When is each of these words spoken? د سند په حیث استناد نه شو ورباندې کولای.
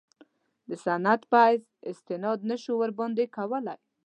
د 0.67 0.69
سند 0.83 1.21
په 1.31 1.37
حیث 1.47 1.63
استناد 1.89 2.39
نه 2.49 2.55
شو 2.63 2.73
ورباندې 2.81 3.25
کولای. 3.35 3.79